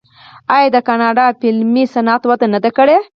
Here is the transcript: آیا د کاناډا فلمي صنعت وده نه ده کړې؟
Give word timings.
آیا 0.55 0.69
د 0.75 0.77
کاناډا 0.87 1.25
فلمي 1.39 1.83
صنعت 1.93 2.21
وده 2.27 2.47
نه 2.53 2.59
ده 2.63 2.69
کړې؟ 2.77 2.97